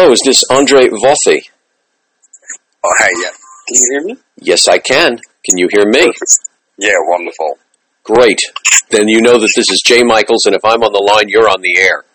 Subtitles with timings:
[0.00, 1.42] Hello, is this Andre Vauthey?
[2.82, 3.28] Oh, hey, yeah.
[3.68, 4.16] Can you hear me?
[4.40, 5.18] Yes, I can.
[5.44, 6.10] Can you hear me?
[6.78, 7.58] Yeah, wonderful.
[8.04, 8.38] Great.
[8.88, 11.50] Then you know that this is Jay Michaels, and if I'm on the line, you're
[11.50, 12.06] on the air.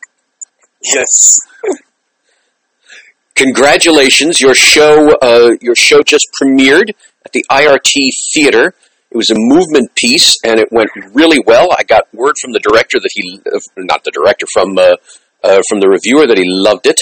[0.82, 1.38] Yes.
[3.36, 4.42] Congratulations!
[4.42, 6.90] Your show, uh, your show just premiered
[7.24, 8.74] at the IRT Theater.
[9.12, 11.70] It was a movement piece, and it went really well.
[11.78, 14.96] I got word from the director that he, uh, not the director, from uh,
[15.44, 17.00] uh, from the reviewer that he loved it,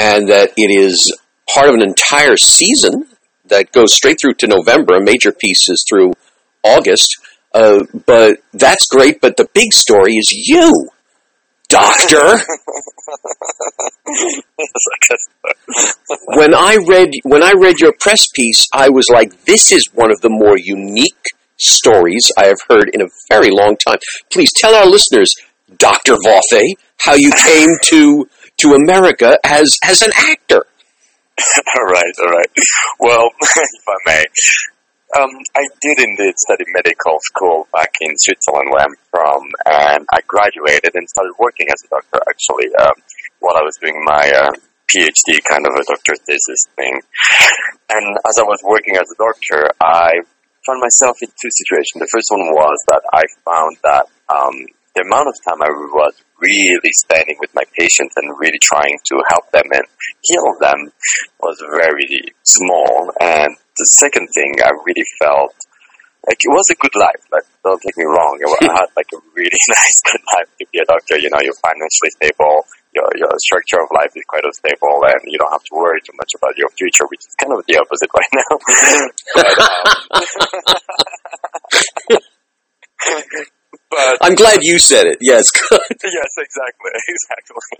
[0.00, 1.14] and that it is
[1.52, 3.04] part of an entire season
[3.44, 4.94] that goes straight through to November.
[4.94, 6.14] A major piece is through
[6.62, 7.18] August,
[7.52, 9.20] uh, but that's great.
[9.20, 10.88] But the big story is you,
[11.68, 12.16] Doctor.
[12.16, 12.42] yes,
[14.58, 15.22] I guess
[15.68, 16.16] so.
[16.36, 20.10] when I read when I read your press piece, I was like, "This is one
[20.10, 21.26] of the more unique
[21.58, 23.98] stories I have heard in a very long time."
[24.32, 25.34] Please tell our listeners,
[25.76, 28.28] Doctor Vauthey, how you came to
[28.60, 30.66] to America as as an actor.
[31.76, 32.52] all right, all right.
[32.98, 34.24] Well, if I may,
[35.16, 40.20] um, I did indeed study medical school back in Switzerland, where I'm from, and I
[40.26, 42.20] graduated and started working as a doctor.
[42.28, 42.94] Actually, um,
[43.40, 44.52] while I was doing my uh,
[44.92, 47.00] PhD, kind of a doctor thesis thing,
[47.90, 50.20] and as I was working as a doctor, I
[50.66, 52.04] found myself in two situations.
[52.04, 54.54] The first one was that I found that um,
[54.94, 59.22] the amount of time I was really spending with my patients and really trying to
[59.28, 59.84] help them and
[60.22, 60.92] heal them
[61.40, 63.12] was very small.
[63.20, 65.54] And the second thing, I really felt
[66.26, 67.24] like it was a good life.
[67.32, 70.78] Like, don't take me wrong, I had like a really nice, good life to be
[70.80, 71.16] a doctor.
[71.18, 75.38] You know, you're financially stable, your your structure of life is quite stable, and you
[75.38, 78.10] don't have to worry too much about your future, which is kind of the opposite
[78.12, 78.52] right now.
[79.34, 79.56] but,
[83.40, 83.56] um,
[83.90, 85.18] but I'm glad you said it.
[85.20, 85.82] Yes, good.
[85.90, 87.78] yes, exactly, exactly.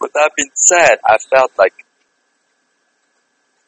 [0.00, 1.74] but that being said, I felt like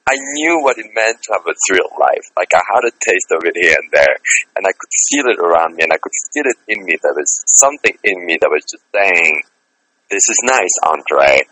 [0.08, 2.26] I knew what it meant to have a thrilled life.
[2.36, 4.16] Like I had a taste of it here and there,
[4.56, 6.98] and I could feel it around me, and I could feel it in me.
[7.00, 9.42] There was something in me that was just saying,
[10.10, 11.42] "This is nice, Andre."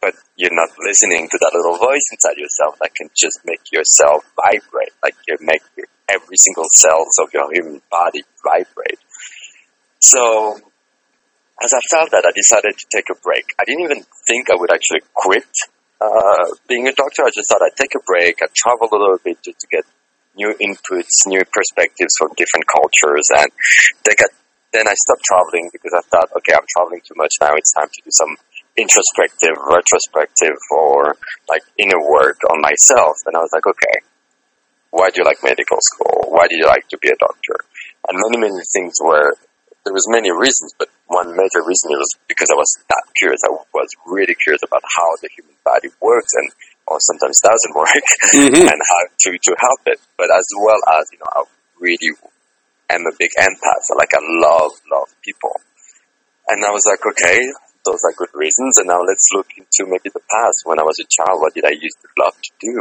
[0.00, 4.26] But you're not listening to that little voice inside yourself that can just make yourself
[4.34, 5.62] vibrate, like you make
[6.08, 8.98] every single cells of your human body vibrate.
[10.00, 10.58] So,
[11.62, 13.44] as I felt that, I decided to take a break.
[13.60, 15.46] I didn't even think I would actually quit
[16.00, 17.22] uh, being a doctor.
[17.22, 19.84] I just thought I'd take a break, I'd travel a little bit just to get
[20.34, 23.52] new inputs, new perspectives from different cultures, and
[24.72, 27.52] then I stopped traveling because I thought, okay, I'm traveling too much now.
[27.54, 28.36] It's time to do some
[28.76, 31.16] introspective, retrospective, or
[31.48, 33.16] like inner work on myself.
[33.28, 33.96] And I was like, okay,
[34.92, 36.28] why do you like medical school?
[36.28, 37.56] Why do you like to be a doctor?
[38.08, 39.32] And many, many things were,
[39.88, 43.40] there was many reasons, but one major reason was because I was that curious.
[43.42, 46.48] I was really curious about how the human body works and,
[46.86, 48.04] or sometimes doesn't work
[48.36, 48.68] Mhm.
[48.68, 49.98] and how to, to help it.
[50.20, 51.40] But as well as, you know, I
[51.80, 52.12] really
[52.92, 53.82] am a big empath.
[53.88, 55.56] So like I love, love people.
[56.52, 57.40] And I was like, okay,
[57.84, 58.78] those are good reasons.
[58.78, 60.62] And now let's look into maybe the past.
[60.64, 62.76] When I was a child, what did I used to love to do?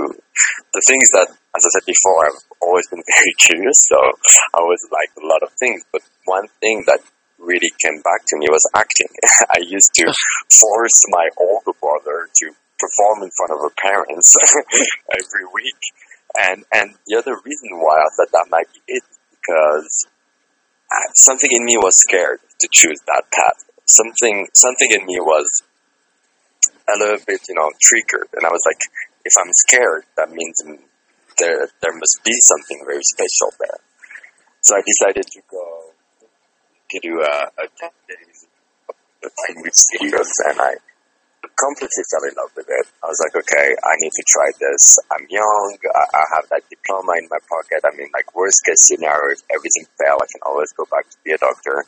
[0.73, 3.88] The thing is that, as I said before, I've always been very curious.
[3.89, 5.84] So I always liked a lot of things.
[5.91, 7.01] But one thing that
[7.41, 9.09] really came back to me was acting.
[9.50, 10.13] I used to
[10.53, 12.45] force my older brother to
[12.78, 14.35] perform in front of her parents
[15.18, 15.81] every week.
[16.39, 20.07] And, and the other reason why I thought that might be it, because
[20.89, 25.64] uh, something in me was scared to choose that path something something in me was
[26.88, 28.81] a little bit, you know, triggered, and I was like,
[29.25, 30.62] if I'm scared, that means
[31.40, 33.80] there there must be something very special there.
[34.62, 35.66] So I decided to go
[36.92, 38.47] to do a, a ten days
[38.90, 40.75] of time with serious, and I
[41.57, 42.85] completely fell in love with it.
[43.03, 45.00] I was like, okay, I need to try this.
[45.12, 45.69] I'm young.
[45.88, 47.81] I, I have that diploma in my pocket.
[47.84, 51.18] I mean, like worst case scenario, if everything fail, I can always go back to
[51.24, 51.86] be a doctor.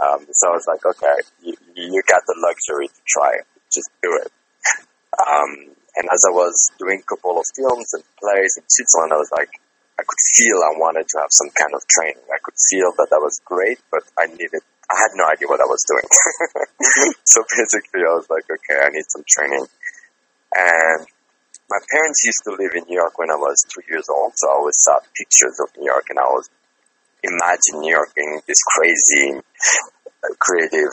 [0.00, 3.46] Um, so I was like, okay, you, you got the luxury to try it.
[3.72, 4.30] Just do it.
[5.10, 9.18] Um, and as I was doing a couple of films and plays in Switzerland, I
[9.18, 9.50] was like,
[10.00, 12.24] I could feel I wanted to have some kind of training.
[12.32, 15.60] I could feel that that was great, but I needed, I had no idea what
[15.62, 16.08] I was doing.
[17.24, 19.66] so basically I was like, okay, I need some training.
[20.54, 21.06] And
[21.70, 24.50] my parents used to live in New York when I was two years old, so
[24.50, 26.50] I always saw pictures of New York and I was
[27.22, 29.38] imagine New York being this crazy,
[30.38, 30.90] creative,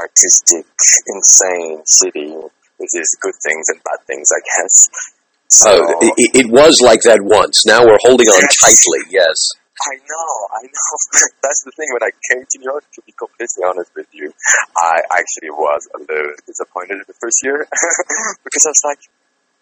[0.00, 0.66] artistic,
[1.06, 4.88] insane city with these good things and bad things, I guess.
[4.92, 5.06] Oh,
[5.48, 7.64] so, Oh, it, it was like that once.
[7.66, 8.56] Now we're holding on Yes.
[8.60, 9.00] tightly.
[9.10, 9.36] Yes.
[9.80, 10.92] I know, I know.
[11.42, 11.88] That's the thing.
[11.96, 14.32] When I came to New York, to be completely honest with you,
[14.76, 17.64] I actually was a little disappointed in the first year
[18.44, 19.02] because I was like,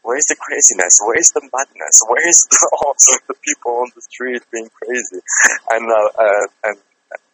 [0.02, 0.98] "Where's the craziness?
[1.06, 1.96] Where's the madness?
[2.10, 5.22] Where's the, all the people on the street being crazy?"
[5.70, 6.76] And uh, uh, and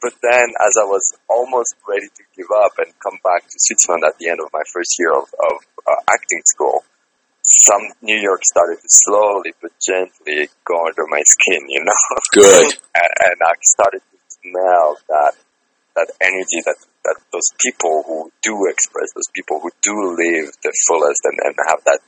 [0.01, 4.05] but then, as I was almost ready to give up and come back to Switzerland
[4.05, 5.57] at the end of my first year of, of
[5.89, 6.85] uh, acting school,
[7.59, 12.01] some New York started to slowly but gently go under my skin, you know.
[12.33, 12.75] Good.
[12.95, 15.33] and, and I started to smell that
[15.97, 20.73] that energy that that those people who do express, those people who do live the
[20.87, 22.01] fullest and, and have that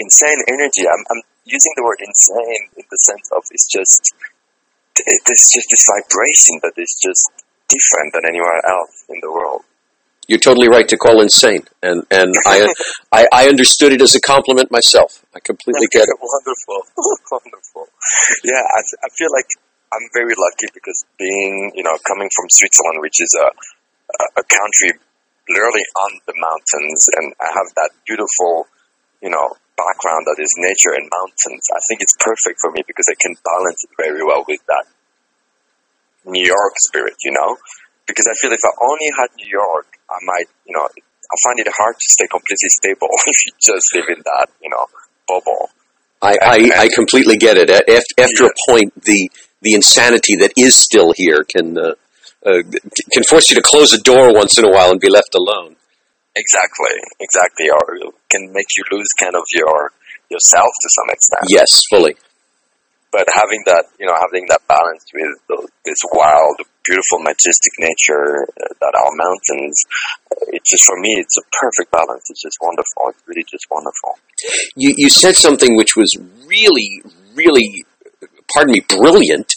[0.00, 0.84] insane energy.
[0.84, 4.12] I'm, I'm using the word insane in the sense of it's just
[4.96, 7.30] it's just this vibration that is just
[7.68, 9.62] different than anywhere else in the world.
[10.26, 12.66] You're totally right to call insane, and and I,
[13.14, 15.22] I I understood it as a compliment myself.
[15.34, 16.18] I completely get it.
[16.18, 16.82] wonderful,
[17.30, 17.86] wonderful.
[18.42, 19.46] Yeah, I, I feel like
[19.94, 23.48] I'm very lucky because being you know coming from Switzerland, which is a
[24.42, 24.98] a country
[25.46, 28.66] literally on the mountains, and I have that beautiful
[29.22, 31.62] you know background that is nature and mountains.
[31.70, 34.90] I think it's perfect for me because I can balance it very well with that
[36.26, 37.54] New York spirit, you know
[38.06, 41.58] because I feel if I only had New York, I might, you know, I find
[41.58, 44.86] it hard to stay completely stable if you just live in that, you know,
[45.28, 45.70] bubble.
[46.22, 47.68] I, I, I completely get it.
[47.68, 48.50] After, after yes.
[48.50, 49.30] a point, the
[49.62, 51.92] the insanity that is still here can uh,
[52.44, 52.62] uh,
[53.12, 55.76] can force you to close a door once in a while and be left alone.
[56.34, 59.92] Exactly, exactly, or can make you lose kind of your
[60.30, 61.42] yourself to some extent.
[61.48, 62.16] Yes, fully
[63.16, 65.32] but having that, you know, having that balance with
[65.86, 69.80] this wild, beautiful, majestic nature uh, that our mountains,
[70.30, 72.28] uh, it just for me, it's a perfect balance.
[72.28, 73.08] It's just wonderful.
[73.08, 74.20] It's really just wonderful.
[74.76, 76.12] You you said something which was
[76.44, 77.02] really,
[77.34, 77.86] really,
[78.52, 79.50] pardon me, brilliant.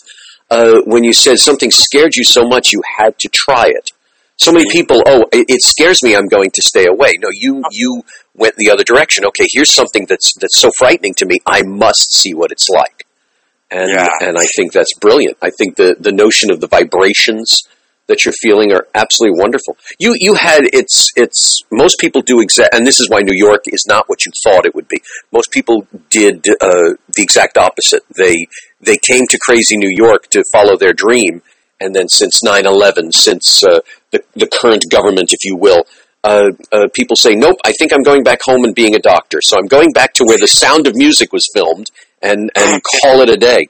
[0.49, 3.89] Uh, when you said something scared you so much you had to try it.
[4.37, 6.15] So many people, oh, it, it scares me.
[6.15, 7.11] I'm going to stay away.
[7.19, 8.03] No, you you
[8.33, 9.25] went the other direction.
[9.25, 11.39] Okay, here's something that's that's so frightening to me.
[11.45, 13.03] I must see what it's like
[13.71, 14.09] and yeah.
[14.21, 15.37] and I think that's brilliant.
[15.41, 17.63] I think the the notion of the vibrations
[18.09, 19.77] that you're feeling are absolutely wonderful.
[19.99, 23.63] You you had it's it's most people do exact, and this is why New York
[23.67, 25.01] is not what you thought it would be.
[25.31, 28.03] Most people did uh, the exact opposite.
[28.17, 28.47] They
[28.81, 31.41] they came to crazy New York to follow their dream,
[31.79, 33.79] and then since 9/11, since uh,
[34.11, 35.85] the the current government, if you will.
[36.21, 39.39] Uh, uh, people say, nope, I think I'm going back home and being a doctor.
[39.41, 41.89] So I'm going back to where the sound of music was filmed
[42.21, 43.67] and and call it a day.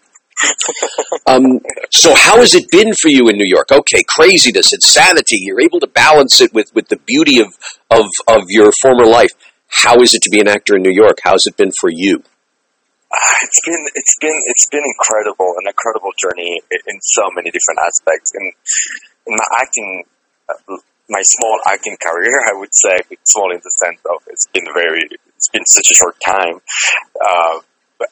[1.28, 1.60] Um,
[1.92, 3.72] so how has it been for you in New York?
[3.72, 5.38] Okay, craziness, insanity.
[5.40, 7.58] You're able to balance it with, with the beauty of,
[7.90, 9.32] of, of your former life.
[9.68, 11.20] How is it to be an actor in New York?
[11.24, 12.24] How's it been for you?
[13.12, 17.80] Uh, it's been it's been it's been incredible, an incredible journey in so many different
[17.84, 18.32] aspects.
[18.36, 18.52] In
[19.26, 20.04] in my acting,
[20.48, 20.78] uh,
[21.10, 25.02] my small acting career, I would say, small in the sense of it's been very,
[25.36, 26.62] it's been such a short time.
[27.20, 27.60] Uh,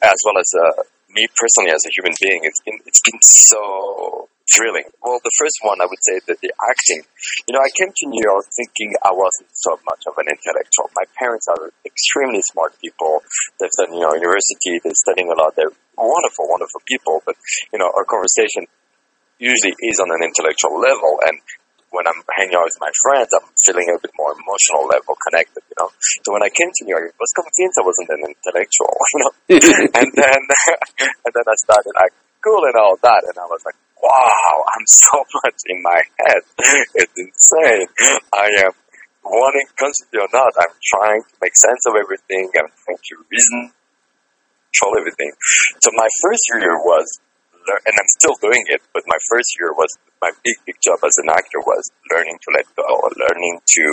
[0.02, 4.28] as well as uh, me personally as a human being, it's been it's been so
[4.48, 4.88] thrilling.
[5.04, 7.04] Well, the first one I would say that the acting.
[7.48, 10.88] You know, I came to New York thinking I wasn't so much of an intellectual.
[10.96, 13.24] My parents are extremely smart people.
[13.60, 14.80] They've done you know university.
[14.80, 15.56] They're studying a lot.
[15.56, 17.20] They're wonderful, wonderful people.
[17.24, 17.36] But
[17.72, 18.68] you know, our conversation
[19.38, 21.36] usually is on an intellectual level, and
[21.90, 25.64] when I'm hanging out with my friends, I'm feeling a bit more emotional level connected,
[25.64, 25.88] you know.
[26.24, 29.20] So when I came to New York, I was convinced I wasn't an intellectual, you
[29.24, 29.32] know.
[29.98, 30.40] and then,
[31.24, 32.12] and then I started like
[32.44, 36.42] cool and all that, and I was like, wow, I'm so much in my head.
[36.94, 37.88] It's insane.
[38.32, 38.72] I am
[39.24, 42.48] wanting, consciously or not, I'm trying to make sense of everything.
[42.56, 43.72] I'm trying to reason,
[44.70, 45.32] control everything.
[45.80, 47.20] So my first year was
[47.84, 51.16] and I'm still doing it, but my first year was my big, big job as
[51.18, 53.84] an actor was learning to let go, learning to,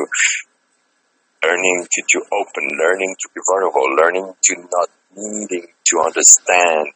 [1.44, 6.88] learning to, to open, learning to be vulnerable, learning to not needing to understand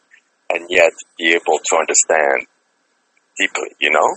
[0.50, 2.48] and yet be able to understand
[3.38, 4.10] deeply, you know?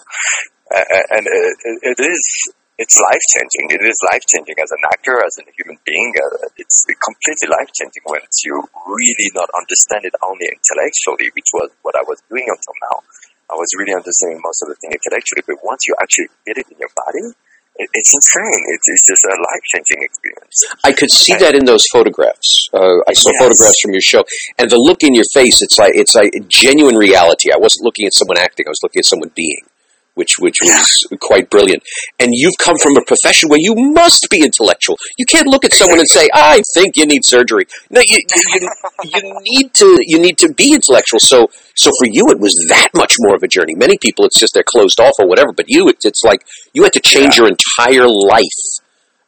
[1.10, 2.52] And it is
[2.82, 3.78] it's life changing.
[3.78, 6.10] It is life changing as an actor, as a human being.
[6.18, 8.58] Uh, it's completely life changing when you
[8.90, 13.06] really not understand it only intellectually, which was what I was doing until now.
[13.50, 16.66] I was really understanding most of the thing intellectually, but once you actually get it
[16.74, 17.36] in your body,
[17.78, 18.62] it, it's insane.
[18.74, 20.56] It's, it's, just a life changing experience.
[20.84, 22.68] I could see and, that in those photographs.
[22.72, 23.40] Uh, I saw yes.
[23.40, 24.24] photographs from your show,
[24.58, 25.62] and the look in your face.
[25.62, 27.52] It's like it's like genuine reality.
[27.52, 28.66] I wasn't looking at someone acting.
[28.66, 29.64] I was looking at someone being.
[30.14, 31.82] Which which was quite brilliant.
[32.18, 34.96] And you've come from a profession where you must be intellectual.
[35.18, 38.18] You can't look at someone and say, "I think you need surgery." No, you
[38.54, 38.68] you,
[39.04, 41.20] you need to you need to be intellectual.
[41.20, 43.74] So so for you, it was that much more of a journey.
[43.74, 45.52] Many people, it's just they're closed off or whatever.
[45.52, 47.44] But you, it's, it's like you had to change Yeah.
[47.44, 48.42] your entire life.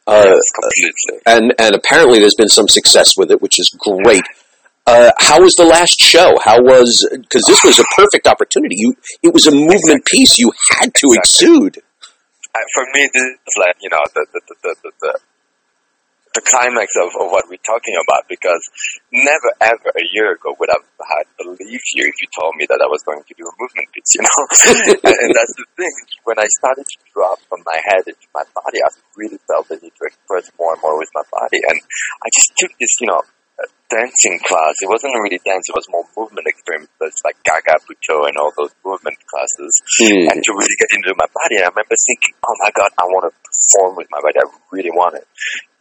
[0.07, 1.21] Uh, yes, completely.
[1.25, 4.21] and and apparently there's been some success with it, which is great.
[4.85, 6.37] Uh, how was the last show?
[6.45, 8.77] How was because this was a perfect opportunity.
[8.77, 8.93] You
[9.25, 10.37] it was a movement piece.
[10.37, 11.17] You had to Exactly.
[11.17, 11.77] exude.
[12.53, 15.13] Uh, for me, this is like you know the the the the, the,
[16.37, 18.61] the, climax of, of what we're talking about because
[19.09, 22.77] never ever a year ago would I have believed you if you told me that
[22.77, 24.41] I was going to do a movement piece, you know.
[25.01, 25.95] and, and that's the thing.
[26.29, 29.81] When I started to drop from my head into my body, I really felt the
[29.81, 31.81] need to express more and more with my body, and
[32.21, 33.25] I just took this, you know.
[33.85, 34.73] Dancing class.
[34.81, 35.69] It wasn't really dance.
[35.69, 40.25] It was more movement experiments, like Gaga, Butoh, and all those movement classes Hmm.
[40.33, 41.61] and to really get into my body.
[41.61, 44.41] And I remember thinking, oh my God, I want to perform with my body.
[44.41, 45.25] I really want it.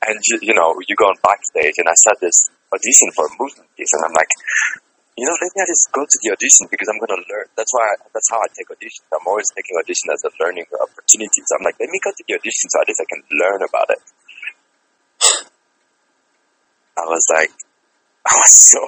[0.04, 3.32] And, you, you know, you go on backstage and I saw this audition for a
[3.40, 4.28] movement piece and I'm like,
[5.16, 7.46] you know, let me just go to the audition because I'm going to learn.
[7.56, 9.06] That's why, I, that's how I take auditions.
[9.14, 11.40] I'm always taking audition as a learning opportunity.
[11.46, 13.60] So I'm like, let me go to the audition so at least I can learn
[13.64, 14.02] about it.
[16.98, 17.54] I was like,
[18.24, 18.80] I was so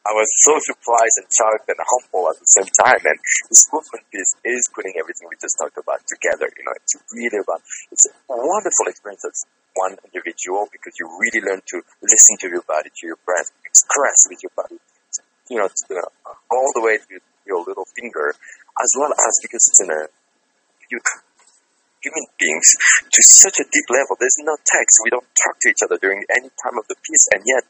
[0.00, 2.98] I was so surprised and shocked and humble at the same time.
[3.04, 3.18] And
[3.52, 6.48] this movement piece is putting everything we just talked about together.
[6.56, 7.60] You know, it's really about,
[7.92, 9.44] it's a wonderful experience as
[9.76, 14.18] one individual because you really learn to listen to your body, to your breath, express
[14.32, 14.80] with your body,
[15.52, 16.00] you know, the,
[16.50, 18.34] all the way to your little finger,
[18.80, 20.08] as well as because it's in a,
[20.90, 20.98] you
[22.02, 22.68] human beings
[23.12, 24.16] to such a deep level.
[24.16, 25.00] There's no text.
[25.04, 27.64] We don't talk to each other during any time of the piece, and yet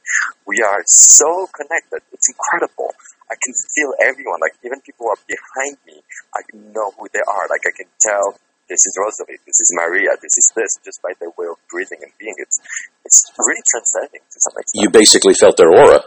[0.46, 2.02] we are so connected.
[2.14, 2.94] It's incredible.
[3.30, 4.42] I can feel everyone.
[4.42, 6.02] Like even people who are behind me,
[6.34, 7.44] I can know who they are.
[7.50, 8.38] Like I can tell
[8.70, 11.98] this is Rosalie, this is Maria, this is this, just by their way of breathing
[12.06, 12.34] and being.
[12.38, 12.58] It's
[13.02, 14.78] it's really transcending to some extent.
[14.78, 16.06] You basically felt their aura.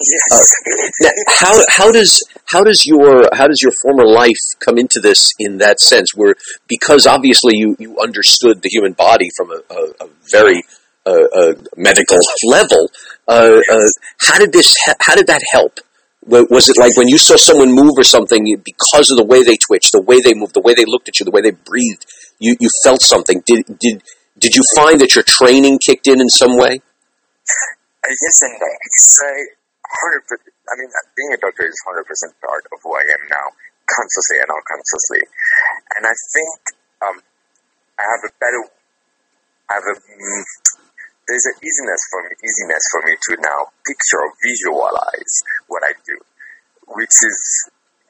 [0.00, 0.52] Yes.
[1.00, 5.32] Now, how how does how does your how does your former life come into this
[5.38, 6.14] in that sense?
[6.14, 6.34] Where
[6.68, 10.62] because obviously you, you understood the human body from a, a, a very
[11.06, 12.90] uh, uh, medical level.
[13.26, 13.86] Uh, uh,
[14.20, 15.80] how did this how did that help?
[16.26, 19.56] Was it like when you saw someone move or something because of the way they
[19.56, 22.04] twitched, the way they moved, the way they looked at you, the way they breathed?
[22.38, 23.42] You you felt something.
[23.46, 24.02] Did did
[24.38, 26.80] did you find that your training kicked in in some way?
[28.04, 28.66] Uh, yes and no.
[28.98, 29.59] Say
[29.90, 30.54] hundred percent.
[30.70, 33.46] I mean, being a doctor is hundred percent part of who I am now,
[33.90, 35.22] consciously and unconsciously.
[35.98, 36.58] And I think
[37.02, 37.16] um,
[37.98, 38.62] I have a better.
[39.70, 39.96] I have a.
[39.98, 40.44] Mm,
[41.30, 45.34] there's an easiness for me, easiness for me to now picture visualize
[45.70, 46.18] what I do,
[46.90, 47.38] which is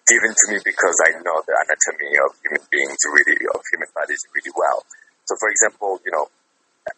[0.08, 4.24] given to me because I know the anatomy of human beings really, of human bodies
[4.32, 4.82] really well.
[5.28, 6.26] So, for example, you know,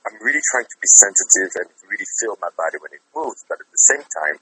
[0.06, 3.60] I'm really trying to be sensitive and really feel my body when it moves, but
[3.60, 4.38] at the same time,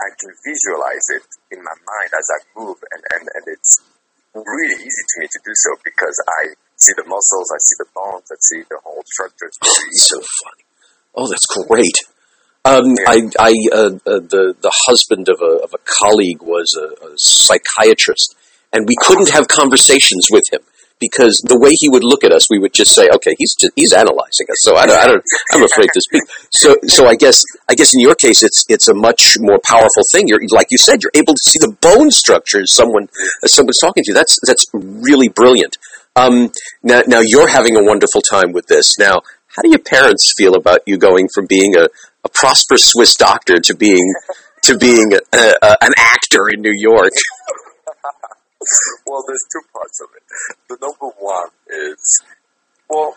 [0.00, 3.82] I can visualize it in my mind as I move, and, and, and it's
[4.34, 7.90] really easy to me to do so because I see the muscles, I see the
[7.94, 9.46] bones, I see the whole structure.
[9.46, 10.64] It's really so funny.
[11.14, 11.98] Oh, that's great.
[12.64, 13.10] Um, Yeah.
[13.10, 17.14] I, I, uh, uh, the the husband of a of a colleague was a, a
[17.16, 18.36] psychiatrist,
[18.72, 20.60] and we couldn't have conversations with him
[21.00, 23.72] because the way he would look at us, we would just say, "Okay, he's just,
[23.76, 26.22] he's analyzing us." So I don't, I don't, I'm afraid to speak.
[26.50, 30.02] So, so I guess, I guess in your case, it's it's a much more powerful
[30.12, 30.28] thing.
[30.28, 33.08] You're like you said, you're able to see the bone structure someone
[33.42, 34.14] as someone's talking to you.
[34.14, 35.76] That's that's really brilliant.
[36.16, 36.50] Um,
[36.82, 38.98] now, now you're having a wonderful time with this.
[38.98, 39.22] Now,
[39.54, 41.88] how do your parents feel about you going from being a,
[42.24, 44.12] a prosperous Swiss doctor to being
[44.62, 47.12] to being a, a, an actor in New York?
[49.06, 50.24] well, there's two parts of it.
[50.68, 52.00] The number one is,
[52.88, 53.14] well,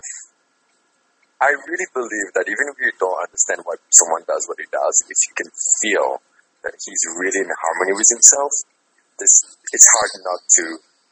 [1.41, 4.95] I really believe that even if you don't understand why someone does what he does,
[5.09, 5.49] if you can
[5.81, 6.21] feel
[6.61, 8.53] that he's really in harmony with himself,
[9.17, 9.33] this
[9.73, 10.63] it's hard not to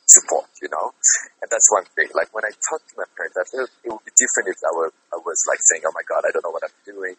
[0.06, 0.94] support, you know.
[1.42, 2.14] And that's one thing.
[2.14, 4.74] Like when I talk to my parents, I feel it would be different if I
[4.74, 7.18] was I was like saying, "Oh my God, I don't know what I'm doing."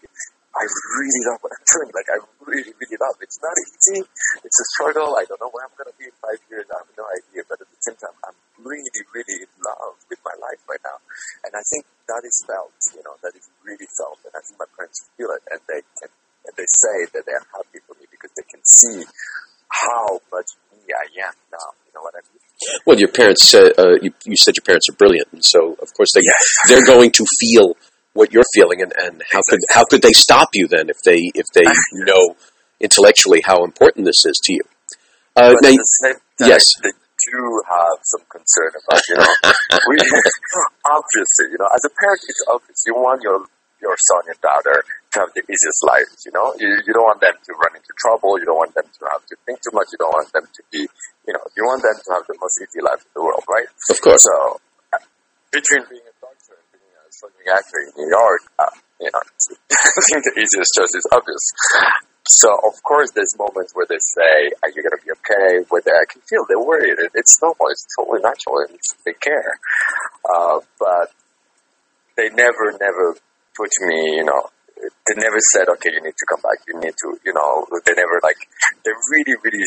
[0.50, 1.90] I really love what I'm doing.
[1.94, 3.30] Like I really, really love it.
[3.30, 4.02] It's not easy.
[4.42, 5.14] It's a struggle.
[5.14, 6.66] I don't know where I'm going to be in five years.
[6.66, 7.46] I have no idea.
[7.46, 8.34] But at the same time, I'm
[8.66, 10.98] really, really in love with my life right now.
[11.46, 14.18] And I think that is felt, you know, that is really felt.
[14.26, 16.10] And I think my parents feel it and they can,
[16.50, 19.06] and they say that they're happy for me because they can see
[19.70, 21.78] how much me I am now.
[21.86, 22.42] You know what I mean?
[22.84, 25.88] Well, your parents said uh, you, you said your parents are brilliant, and so of
[25.94, 26.20] course they
[26.68, 27.76] they're going to feel
[28.12, 31.30] what you're feeling, and, and how could how could they stop you then if they
[31.34, 32.36] if they know
[32.80, 34.62] intellectually how important this is to you?
[35.36, 36.64] Uh, now, time, yes.
[36.82, 36.90] They
[37.28, 39.28] do have some concern about, you know,
[39.88, 39.96] we,
[40.88, 42.82] obviously, you know, as a parent, it's obvious.
[42.86, 43.44] You want your
[43.80, 46.52] your son and daughter to have the easiest life, you know?
[46.60, 48.36] You, you don't want them to run into trouble.
[48.36, 49.88] You don't want them to have to think too much.
[49.92, 50.84] You don't want them to be,
[51.24, 53.68] you know, you want them to have the most easy life in the world, right?
[53.88, 54.20] Of course.
[54.20, 54.60] So,
[55.50, 56.09] between being a doctor and
[57.28, 61.44] being actor in New York, uh, you know, I think the easiest choice is obvious.
[62.28, 65.64] So, of course, there's moments where they say, are you going to be okay?
[65.68, 66.96] Where they, I can feel they're worried.
[67.16, 67.72] It's normal.
[67.72, 68.68] It's totally natural.
[68.68, 69.58] And they care.
[70.22, 71.10] Uh, but
[72.16, 73.16] they never, never
[73.56, 74.46] put me, you know,
[74.78, 76.60] they never said, okay, you need to come back.
[76.68, 78.40] You need to, you know, they never like,
[78.84, 79.64] they really, really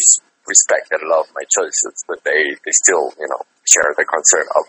[0.48, 4.64] respect and love my choices, but they, they still, you know, share the concern of.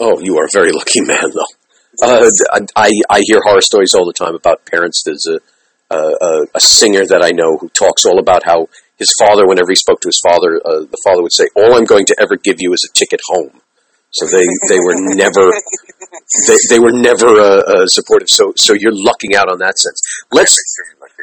[0.00, 1.52] Oh, you are a very lucky man, though.
[2.00, 2.30] Uh,
[2.76, 5.02] I, I hear horror stories all the time about parents.
[5.04, 5.40] There's a,
[5.94, 9.76] a, a singer that I know who talks all about how his father, whenever he
[9.76, 12.60] spoke to his father, uh, the father would say, all I'm going to ever give
[12.60, 13.60] you is a ticket home.
[14.10, 15.50] So they, they were never
[16.46, 18.28] they, they were never uh, uh, supportive.
[18.28, 20.00] So so you're lucking out on that sense.
[20.32, 20.56] Let's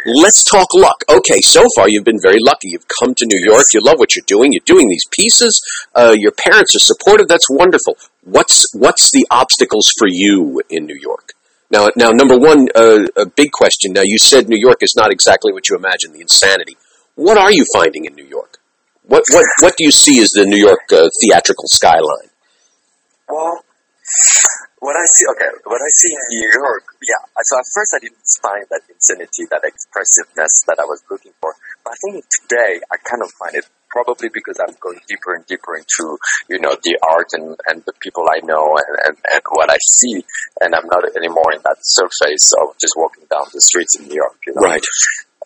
[0.06, 1.04] let's talk luck.
[1.10, 2.70] Okay, so far you've been very lucky.
[2.70, 3.66] You've come to New York.
[3.74, 4.54] You love what you're doing.
[4.54, 5.62] You're doing these pieces.
[5.94, 7.28] Uh, your parents are supportive.
[7.28, 7.98] That's wonderful.
[8.26, 11.34] What's what's the obstacles for you in New York?
[11.70, 13.94] Now now number one, uh, a big question.
[13.94, 16.12] Now you said New York is not exactly what you imagine.
[16.12, 16.76] The insanity.
[17.14, 18.58] What are you finding in New York?
[19.04, 22.34] What what what do you see as the New York uh, theatrical skyline?
[23.30, 23.62] Well,
[24.80, 27.22] what I see, okay, what I see in New York, yeah.
[27.42, 31.54] So at first I didn't find that insanity, that expressiveness that I was looking for.
[31.84, 33.66] But I think today I kind of find it
[33.96, 36.20] probably because I'm going deeper and deeper into,
[36.52, 39.80] you know, the art and, and the people I know and, and, and what I
[39.80, 40.20] see.
[40.60, 44.20] And I'm not anymore in that surface of just walking down the streets in New
[44.20, 44.68] York, you know.
[44.68, 44.84] Right.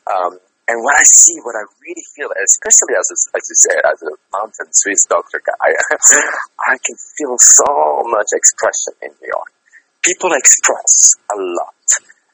[0.10, 3.82] Um, and what I see, what I really feel, especially as a, as you said,
[3.86, 5.70] as a mountain Swiss doctor guy,
[6.74, 9.54] I can feel so much expression in New York.
[10.02, 11.86] People express a lot.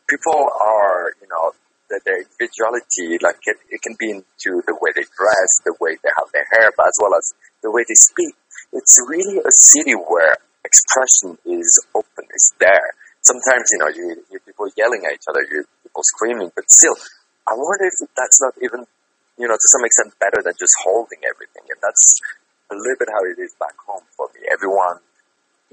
[0.07, 1.51] People are, you know,
[1.95, 5.95] the, their individuality, like it, it can be into the way they dress, the way
[6.03, 7.31] they have their hair, but as well as
[7.63, 8.35] the way they speak.
[8.75, 10.35] It's really a city where
[10.67, 12.89] expression is open, is there.
[13.23, 16.67] Sometimes, you know, you hear people yelling at each other, you hear people screaming, but
[16.67, 16.99] still,
[17.47, 18.83] I wonder if that's not even,
[19.39, 21.63] you know, to some extent better than just holding everything.
[21.71, 22.05] And that's
[22.69, 24.43] a little bit how it is back home for me.
[24.51, 24.99] Everyone,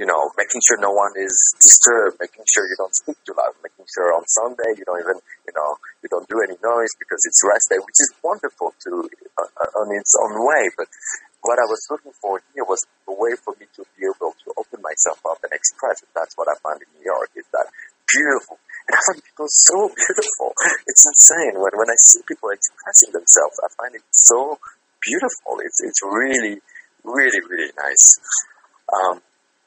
[0.02, 1.30] you know, making sure no one is
[1.62, 5.14] disturbed, making sure you don't speak too loud, making sure on Sunday you don't even,
[5.46, 9.06] you know, you don't do any noise because it's rest day, which is wonderful to,
[9.38, 10.66] uh, on its own way.
[10.74, 10.90] But
[11.46, 14.48] what I was looking for here was a way for me to be able to
[14.58, 16.02] open myself up and express.
[16.02, 17.70] And that's what I found in New York is that
[18.10, 18.58] beautiful
[18.90, 20.50] and I find people so beautiful.
[20.90, 21.62] It's insane.
[21.62, 24.58] When when I see people expressing themselves, I find it so
[24.98, 25.62] beautiful.
[25.62, 26.58] It's it's really,
[27.06, 28.18] really, really nice.
[28.90, 29.22] Um,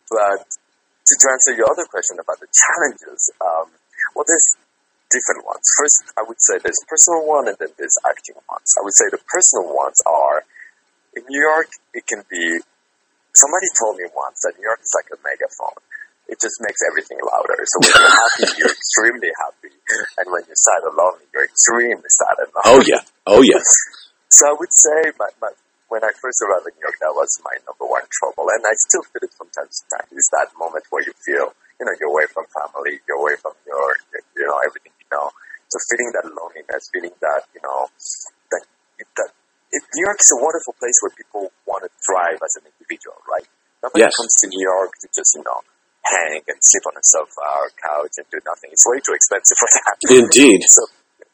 [0.10, 3.68] but to, to answer your other question about the challenges, um,
[4.14, 4.50] well, there's
[5.10, 5.66] different ones.
[5.78, 8.70] First, I would say there's personal one, and then there's acting ones.
[8.78, 10.44] I would say the personal ones are
[11.16, 11.70] in New York.
[11.94, 12.44] It can be.
[13.36, 15.84] Somebody told me once that New York is like a megaphone
[16.28, 17.58] it just makes everything louder.
[17.66, 19.74] So when you're happy, you're extremely happy,
[20.18, 22.66] and when you're sad or lonely, you're extremely sad and lonely.
[22.66, 23.66] Oh yeah, oh yes.
[24.28, 25.48] So I would say my, my,
[25.90, 28.74] when I first arrived in New York, that was my number one trouble, and I
[28.90, 30.08] still feel it from time to time.
[30.12, 33.54] It's that moment where you feel, you know, you're away from family, you're away from
[33.70, 33.86] your,
[34.36, 35.30] you know, everything you know.
[35.70, 37.90] So feeling that loneliness, feeling that, you know,
[38.54, 38.64] that
[39.20, 39.30] that
[39.74, 43.18] it, New York is a wonderful place where people want to thrive as an individual,
[43.30, 43.46] right?
[43.84, 44.14] Nobody Yes.
[44.18, 45.62] comes to New York to just, you know,
[46.06, 48.70] hang and sleep on a sofa or couch and do nothing.
[48.74, 49.96] It's way too expensive for that.
[50.10, 50.62] Indeed.
[50.70, 50.82] So,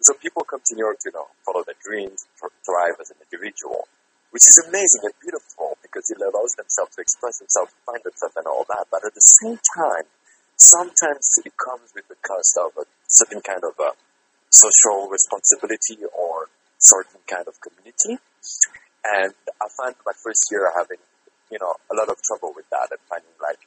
[0.02, 2.26] so people come to New York to you know follow their dreams,
[2.66, 3.86] thrive as an individual,
[4.32, 8.48] which is amazing and beautiful because it allows themselves to express themselves, find themselves, and
[8.48, 8.88] all that.
[8.92, 10.08] But at the same time,
[10.56, 13.92] sometimes it comes with the cost of a certain kind of a
[14.50, 16.48] social responsibility or
[16.80, 18.20] certain kind of community.
[19.04, 21.04] And I found my first year having,
[21.52, 23.60] you know, a lot of trouble with that and finding like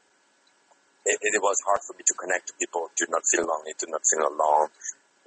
[1.05, 3.87] it, it was hard for me to connect to people, to not feel lonely, to
[3.91, 4.73] not feel alone,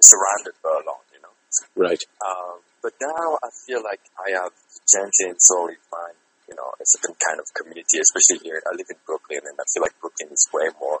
[0.02, 1.34] surrounded but alone, you know.
[1.76, 2.02] Right.
[2.24, 4.52] Um, but now I feel like I have
[4.96, 6.16] and slowly find,
[6.48, 8.62] you know, a certain kind of community, especially here.
[8.64, 11.00] I live in Brooklyn and I feel like Brooklyn is way more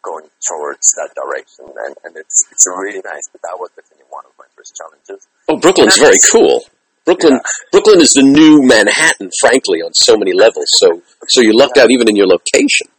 [0.00, 4.24] going towards that direction and, and it's it's really nice, but that was definitely one
[4.24, 5.26] of my first challenges.
[5.48, 6.62] Oh, Brooklyn's very cool.
[7.06, 7.38] Brooklyn,
[7.70, 10.66] Brooklyn is the new Manhattan, frankly, on so many levels.
[10.74, 12.90] So, so you lucked out even in your location.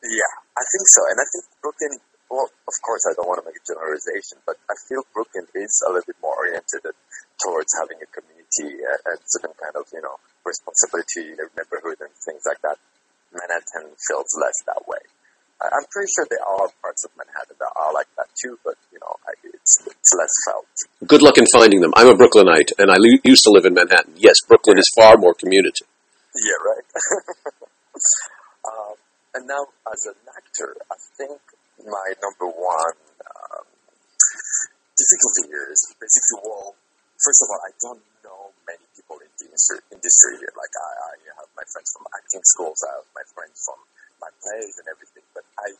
[0.00, 1.00] Yeah, I think so.
[1.12, 1.92] And I think Brooklyn,
[2.30, 5.74] well, of course, I don't want to make a generalization, but I feel Brooklyn is
[5.82, 6.86] a little bit more oriented
[7.42, 10.14] towards having a community and, and certain kind of, you know,
[10.46, 12.78] responsibility in the neighborhood and things like that.
[13.34, 15.02] Manhattan feels less that way.
[15.60, 18.98] I'm pretty sure there are parts of Manhattan that are like that too, but, you
[19.02, 19.12] know,
[19.44, 20.70] it's, it's less felt.
[21.04, 21.92] Good luck in finding them.
[21.98, 24.14] I'm a Brooklynite, and I used to live in Manhattan.
[24.16, 25.84] Yes, Brooklyn is far more community.
[26.32, 26.86] Yeah, right.
[28.70, 28.94] um,
[29.34, 31.40] and now, as an actor, I think
[31.86, 33.64] my number one um,
[34.96, 36.76] difficulty here is basically, well,
[37.20, 39.46] first of all, I don't know many people in the
[39.92, 40.34] industry.
[40.36, 40.52] here.
[40.56, 43.78] Like, I, I have my friends from acting schools, I have my friends from
[44.20, 45.72] my plays and everything, but I,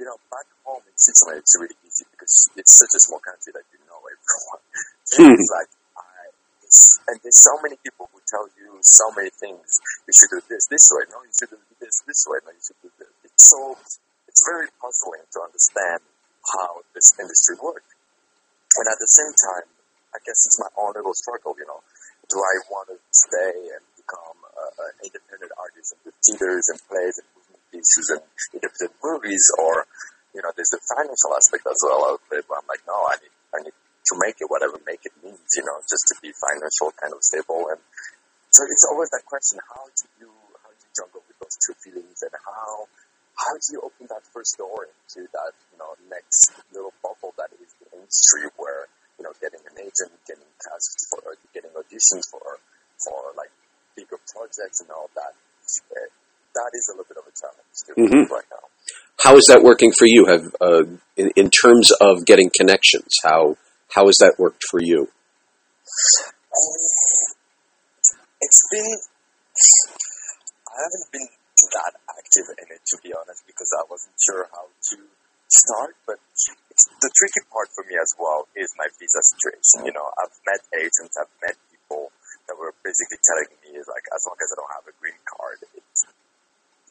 [0.00, 3.52] you know, back home in Switzerland, it's really easy because it's such a small country
[3.52, 4.64] that you know everyone.
[5.08, 5.32] Hmm.
[5.32, 6.28] it's like, I,
[6.60, 9.80] it's, and there's so many people who tell you so many things.
[10.04, 11.08] You should do this this way.
[11.08, 12.38] No, you should do this this way.
[12.44, 13.08] No, you should do this.
[13.24, 13.72] It's so
[14.38, 15.98] it's very puzzling to understand
[16.54, 17.90] how this industry works.
[18.78, 19.66] And at the same time,
[20.14, 21.58] I guess it's my own little struggle.
[21.58, 21.82] You know,
[22.30, 26.78] do I want to stay and become uh, an independent artist and do theaters and
[26.86, 28.22] plays and movement pieces and
[28.54, 29.90] independent movies, or
[30.30, 32.46] you know, there's the financial aspect as well of it.
[32.46, 35.50] Where I'm like, no, I need I need to make it whatever make it means.
[35.58, 37.82] You know, just to be financial kind of stable and
[38.54, 40.30] so it's always that question: How do you
[40.62, 42.86] how do you juggle with those two feelings, and how
[43.38, 43.80] how do you
[44.38, 48.86] first door into that you know next little bubble that is the industry, where
[49.18, 52.62] you know getting an agent, getting tasked for, getting auditions for
[53.02, 53.50] for like
[53.98, 55.34] bigger projects and all that.
[55.90, 56.06] Uh,
[56.54, 58.30] that is a little bit of a challenge to Mhm.
[58.30, 58.64] right now.
[59.24, 60.26] How is that working for you?
[60.26, 60.84] Have uh,
[61.16, 63.10] in, in terms of getting connections?
[63.24, 63.58] How
[63.90, 65.10] how has that worked for you?
[66.54, 66.78] Um,
[68.40, 68.98] it's been.
[70.68, 71.28] I haven't been
[72.28, 74.96] active in it to be honest, because I wasn't sure how to
[75.48, 75.96] start.
[76.04, 79.88] But it's, the tricky part for me as well is my visa situation.
[79.88, 82.12] You know, I've met agents, I've met people
[82.46, 85.58] that were basically telling me like, as long as I don't have a green card,
[85.72, 86.04] it's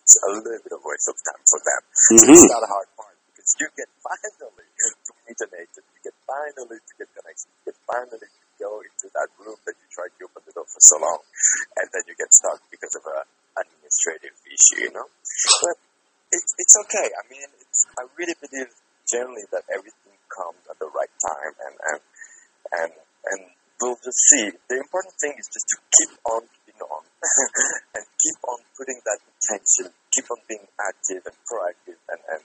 [0.01, 1.81] it's a little bit of a waste of time for them.
[2.17, 2.31] Mhm.
[2.33, 6.15] It's not a hard part because you get finally to meet an agent, you get
[6.25, 10.15] finally to get connections, you get finally to go into that room that you tried
[10.15, 11.19] to open the door for so long,
[11.77, 13.27] and then you get stuck because of a
[13.59, 15.05] administrative issue, you know.
[15.61, 15.77] But
[16.33, 17.07] it's it's okay.
[17.13, 18.67] I mean, it's I really believe
[19.05, 22.01] generally that everything comes at the right time, and and
[22.73, 22.91] and
[23.31, 23.41] and
[23.81, 24.51] we'll just see.
[24.69, 27.03] The important thing is just to keep on keeping on,
[27.95, 32.41] and keep on putting that intention, keep on being active and proactive, and and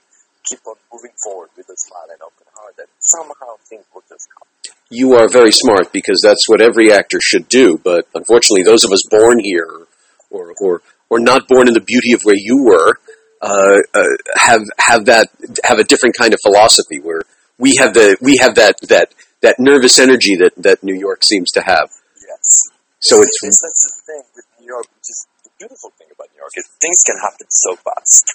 [0.47, 4.27] keep on moving forward with a smile and open heart, and somehow things will just
[4.31, 4.47] come.
[4.89, 7.79] You are very smart because that's what every actor should do.
[7.81, 9.87] But unfortunately, those of us born here,
[10.29, 12.99] or or or not born in the beauty of where you were,
[13.41, 14.03] uh, uh,
[14.35, 15.27] have have that
[15.63, 17.23] have a different kind of philosophy where
[17.57, 21.51] we have the we have that that that nervous energy that that New York seems
[21.51, 21.89] to have.
[22.27, 22.69] Yes.
[22.99, 26.29] So it's This- that's the thing with New York, which is the beautiful thing about
[26.33, 28.25] New York is things can happen so fast.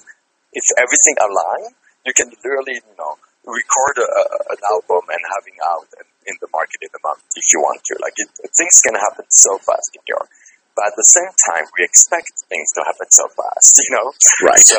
[0.53, 1.73] If everything aligns,
[2.05, 6.49] you can literally, you know, record a, an album and having out in- in the
[6.53, 7.97] market in a month if you want to.
[8.05, 10.29] Like it, things can happen so fast in New York,
[10.79, 13.75] but at the same time, we expect things to happen so fast.
[13.89, 14.15] You know,
[14.47, 14.63] right.
[14.63, 14.79] so,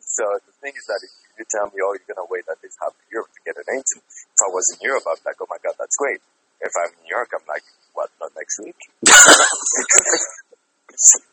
[0.00, 2.80] so the thing is that if you tell me, oh, you're gonna wait at least
[2.80, 4.00] half a year to get an agent.
[4.00, 6.24] If I was in Europe, I'm like, oh my god, that's great.
[6.64, 8.08] If I'm in New York, I'm like, what?
[8.16, 8.80] Not next week?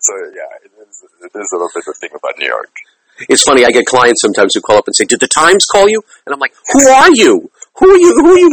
[0.03, 1.05] so yeah, it is.
[1.23, 2.73] It is a little bit the thing about New York.
[3.31, 3.63] It's funny.
[3.63, 6.35] I get clients sometimes who call up and say, "Did the Times call you?" And
[6.35, 7.47] I'm like, "Who are you?
[7.79, 8.11] Who are you?
[8.19, 8.51] Who are you?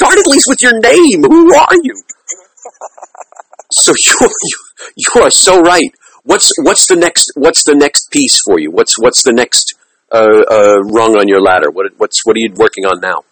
[0.00, 1.28] Start at least with your name.
[1.28, 1.98] Who are you?"
[3.72, 4.58] So you you
[4.96, 5.92] you are so right.
[6.24, 8.70] What's what's the next what's the next piece for you?
[8.70, 9.74] What's what's the next
[10.12, 11.70] uh, uh, rung on your ladder?
[11.70, 13.24] What what's what are you working on now?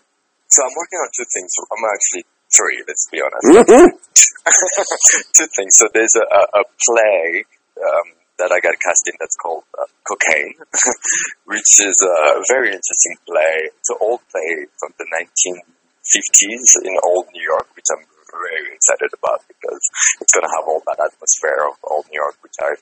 [0.48, 1.52] So I'm working on two things.
[1.70, 2.80] I'm actually three.
[2.86, 3.68] Let's be honest.
[3.68, 3.88] Mm-hmm.
[5.36, 5.76] two things.
[5.76, 7.44] So there's a, a, a play
[7.76, 10.54] um, that I got cast in that's called uh, Cocaine,
[11.44, 13.68] which is a very interesting play.
[13.76, 19.10] It's an old play from the 1950s in old New York, which I'm very excited
[19.16, 19.82] about because
[20.20, 22.74] it's going to have all that atmosphere of old New York, which I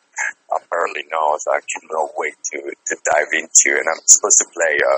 [0.54, 1.37] apparently know.
[1.42, 3.78] So I cannot wait to, to dive into.
[3.78, 4.94] And I'm supposed to play a,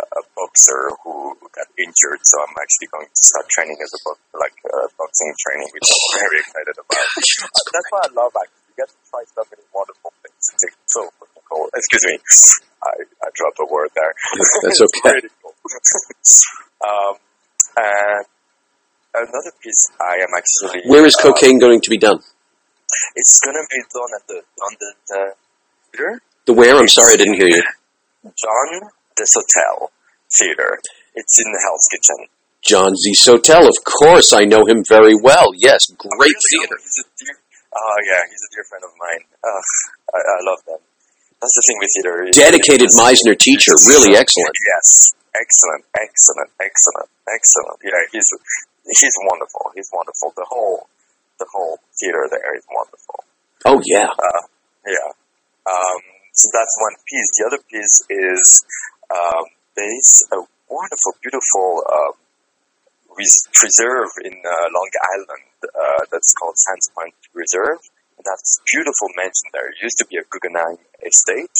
[0.00, 4.22] a boxer who got injured, so I'm actually going to start training as a bo-
[4.38, 7.08] like uh, boxing training, which I'm very excited about.
[7.40, 8.62] Uh, That's why I love acting.
[8.70, 10.44] You get to try so many wonderful things.
[10.62, 11.08] It's so
[11.50, 11.66] cool.
[11.74, 12.16] Excuse me,
[12.84, 12.92] I,
[13.24, 14.12] I dropped a word there.
[14.62, 15.18] That's It's okay.
[15.42, 15.54] cool.
[16.86, 17.14] um,
[17.76, 18.24] and
[19.14, 20.82] another piece I am actually.
[20.90, 22.20] Where is uh, cocaine going to be done?
[23.16, 25.34] It's gonna be done at the London uh,
[25.92, 26.20] Theatre.
[26.46, 26.76] The where?
[26.76, 27.62] I'm sorry, I didn't hear you.
[28.24, 29.90] John Hotel
[30.38, 30.78] Theater.
[31.14, 32.26] It's in the Hell's Kitchen.
[32.62, 35.48] John DeSotelle, of course, I know him very well.
[35.56, 36.68] Yes, great Really?
[36.68, 36.76] theater.
[36.76, 37.34] Oh, he's a dear,
[37.72, 39.24] oh yeah, he's a dear friend of mine.
[39.42, 39.68] Ugh,
[40.12, 40.80] I, I love them.
[41.40, 42.14] That's the thing with theater.
[42.36, 44.52] Dedicated it's- Meisner teacher, really excellent.
[44.76, 47.78] Yes, excellent, excellent, excellent, excellent.
[47.80, 48.28] Yeah, he's
[48.84, 49.72] he's wonderful.
[49.74, 50.32] He's wonderful.
[50.36, 50.88] The whole
[51.38, 53.24] the whole theater there is wonderful.
[53.64, 54.42] Oh yeah, Uh,
[54.86, 55.10] yeah.
[55.68, 56.00] Um,
[56.32, 57.30] so that's one piece.
[57.36, 58.64] The other piece is
[59.12, 59.44] um,
[59.76, 60.38] there's a
[60.68, 62.12] wonderful, beautiful uh,
[63.16, 67.80] res- preserve in uh, Long Island uh, that's called Sands Point Reserve.
[68.16, 69.68] And that's beautiful mansion there.
[69.72, 71.56] It used to be a Guggenheim estate,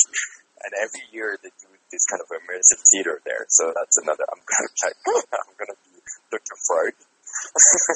[0.60, 3.48] and every year they do this kind of immersive theater there.
[3.48, 4.24] So that's another.
[4.28, 4.96] I'm gonna like,
[5.40, 5.96] I'm gonna be
[6.28, 6.56] Dr.
[6.68, 6.96] Freud.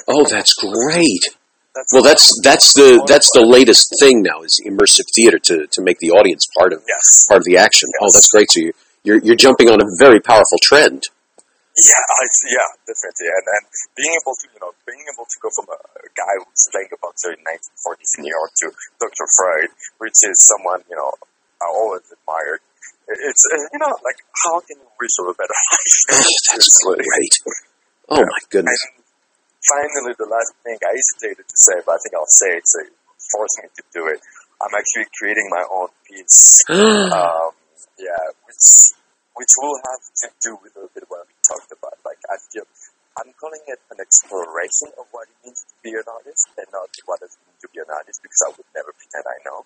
[0.07, 1.23] Oh that's great.
[1.75, 5.81] That's Well, that's that's the that's the latest thing now is immersive theater to, to
[5.81, 7.27] make the audience part of yes.
[7.27, 7.89] part of the action.
[7.99, 8.47] Oh, that's great.
[8.51, 8.71] So you
[9.03, 11.03] you're you're jumping on a very powerful trend.
[11.75, 12.23] Yeah, I,
[12.55, 13.27] yeah, definitely.
[13.27, 13.65] And, and
[13.99, 16.87] being able to, you know, being able to go from a, a guy who's playing
[16.95, 19.27] a boxer in 1940s in New York to Dr.
[19.35, 21.11] Freud, which is someone, you know,
[21.59, 22.63] I always admired.
[23.11, 25.99] It's, uh, you know, like, how can you wish for a better life?
[26.15, 27.35] Oh, that's great.
[28.07, 28.79] Oh my goodness.
[28.87, 28.94] And
[29.67, 32.81] finally, the last thing I hesitated to say, but I think I'll say it, so
[32.85, 32.93] it
[33.31, 34.19] forced me to do it.
[34.61, 37.51] I'm actually creating my own piece um,
[37.99, 38.95] yeah, which
[39.35, 41.99] which will have to do with a little bit what we talked about.
[42.07, 42.63] Like I feel
[43.19, 46.91] I'm calling it an exploration of what it means to be an artist and not
[47.07, 49.63] what it means to be an artist because I would never pretend I know.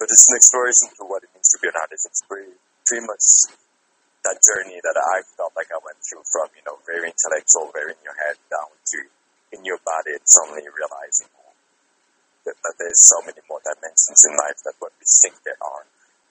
[0.00, 2.08] But it's an exploration to what it means to be an artist.
[2.08, 2.52] It's pretty
[2.84, 3.24] pretty much
[4.24, 7.92] that journey that I felt like I went through from, you know, very intellectual, very
[7.92, 8.98] in your head down to
[9.54, 11.30] in your body and suddenly realizing
[12.44, 15.84] that, that there's so many more dimensions in life than what we think there are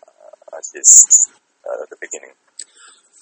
[0.07, 2.35] uh, at uh, the beginning.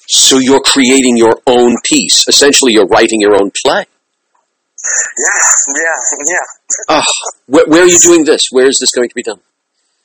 [0.08, 2.28] So you're creating your own piece.
[2.28, 3.86] Essentially, you're writing your own play.
[3.86, 5.40] Yeah,
[5.78, 6.48] yeah, yeah.
[6.90, 7.12] Oh,
[7.46, 8.50] where, where are you doing this?
[8.52, 9.40] Where is this going to be done?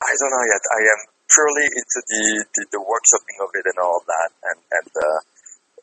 [0.02, 0.62] I don't know yet.
[0.62, 2.22] I am purely into the,
[2.54, 5.18] the, the workshopping of it and all of that, and and uh,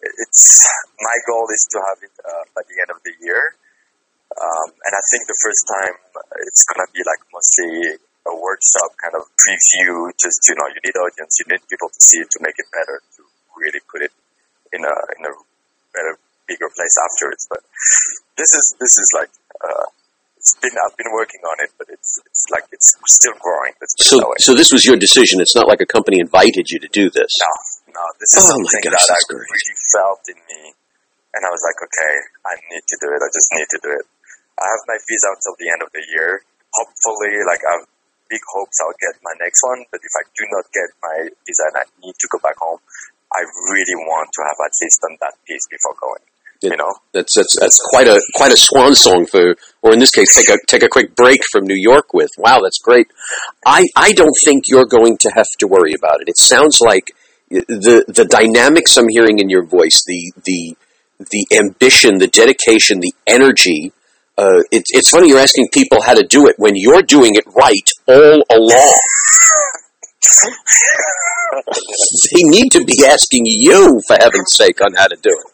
[0.03, 0.67] it's
[1.01, 3.55] my goal is to have it uh, by the end of the year.
[4.33, 5.95] Um, and I think the first time
[6.49, 10.09] it's gonna be like mostly a workshop kind of preview.
[10.17, 12.65] Just you know, you need audience, you need people to see it to make it
[12.73, 13.21] better, to
[13.57, 14.11] really put it
[14.73, 15.33] in a in a
[15.93, 16.17] better,
[16.49, 17.45] bigger place afterwards.
[17.49, 17.61] But
[18.37, 19.29] this is this is like
[19.61, 19.85] uh,
[20.37, 23.77] it's been I've been working on it, but it's it's like it's still growing.
[23.79, 25.39] Let's put it So, so this was your decision.
[25.39, 27.31] It's not like a company invited you to do this.
[27.37, 29.45] No, no, this is Oh something gosh, that I great.
[29.45, 30.73] really felt in me,
[31.37, 32.15] and I was like, okay,
[32.49, 33.21] I need to do it.
[33.21, 34.05] I just need to do it.
[34.59, 36.41] I have my out till the end of the year.
[36.73, 37.85] Hopefully, like I have
[38.29, 39.85] big hopes I'll get my next one.
[39.91, 42.81] But if I do not get my visa and I need to go back home,
[43.33, 46.25] I really want to have at least done that piece before going.
[46.61, 46.71] Yeah.
[46.71, 46.93] You know?
[47.13, 50.49] That's that's that's quite a quite a swan song for, or in this case, take
[50.49, 52.31] a take a quick break from New York with.
[52.37, 53.07] Wow, that's great.
[53.65, 56.29] I I don't think you're going to have to worry about it.
[56.29, 57.11] It sounds like
[57.49, 60.77] the the dynamics I'm hearing in your voice, the the
[61.19, 63.91] the ambition, the dedication, the energy.
[64.37, 67.45] Uh, it, it's funny you're asking people how to do it when you're doing it
[67.55, 68.99] right all along.
[72.33, 75.45] they need to be asking you, for heaven's sake, on how to do it.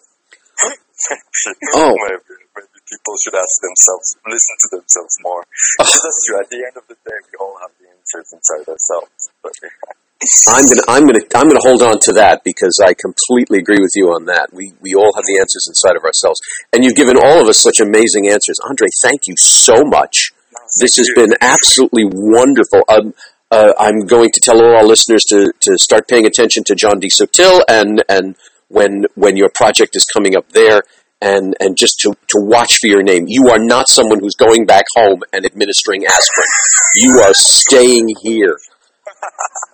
[1.74, 1.96] Oh.
[1.96, 2.20] maybe,
[2.56, 5.46] maybe people should ask themselves, listen to themselves more.
[5.80, 5.86] Oh.
[5.86, 6.40] That's true.
[6.40, 9.30] At the end of the day, we all have the answers inside ourselves.
[9.42, 9.54] But
[10.50, 13.92] I'm gonna, I'm gonna, I'm gonna hold on to that because I completely agree with
[13.96, 14.50] you on that.
[14.52, 16.42] We, we all have the answers inside of ourselves,
[16.74, 18.88] and you've given all of us such amazing answers, Andre.
[19.02, 20.32] Thank you so much.
[20.80, 22.84] This has been absolutely wonderful.
[22.90, 23.14] Um,
[23.50, 27.00] uh, I'm going to tell all our listeners to, to start paying attention to John
[27.00, 28.36] DeSotelle and and
[28.68, 30.82] when when your project is coming up there,
[31.22, 33.26] and and just to, to watch for your name.
[33.28, 36.48] You are not someone who's going back home and administering aspirin.
[36.96, 38.58] You are staying here.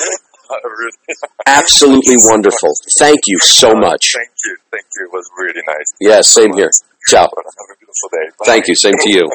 [1.46, 2.70] Absolutely wonderful.
[2.98, 4.12] Thank you so uh, much.
[4.14, 4.56] Thank you.
[4.70, 5.06] Thank you.
[5.06, 5.92] It was really nice.
[6.00, 6.70] Yeah, same here.
[7.08, 7.22] Ciao.
[7.22, 8.44] Have a beautiful day.
[8.44, 8.74] Thank you.
[8.74, 9.30] Same to you.